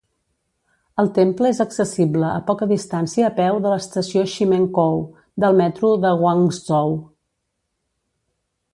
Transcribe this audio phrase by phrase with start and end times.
[1.01, 4.99] El temple és accessible a poca distància a peu de l'estació Ximenkou
[5.45, 7.01] del metro de Guangzhou.